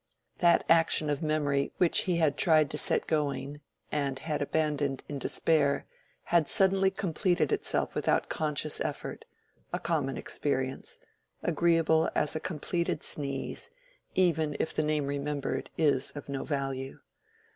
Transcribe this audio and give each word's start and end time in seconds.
That 0.39 0.65
action 0.67 1.11
of 1.11 1.21
memory 1.21 1.73
which 1.77 2.05
he 2.05 2.17
had 2.17 2.35
tried 2.35 2.71
to 2.71 2.77
set 2.79 3.05
going, 3.05 3.61
and 3.91 4.17
had 4.17 4.41
abandoned 4.41 5.03
in 5.07 5.19
despair, 5.19 5.85
had 6.23 6.47
suddenly 6.49 6.89
completed 6.89 7.51
itself 7.51 7.93
without 7.93 8.27
conscious 8.27 8.81
effort—a 8.83 9.77
common 9.79 10.17
experience, 10.17 10.97
agreeable 11.43 12.09
as 12.15 12.35
a 12.35 12.39
completed 12.39 13.03
sneeze, 13.03 13.69
even 14.15 14.57
if 14.59 14.73
the 14.73 14.81
name 14.81 15.05
remembered 15.05 15.69
is 15.77 16.09
of 16.15 16.29
no 16.29 16.45
value. 16.45 16.97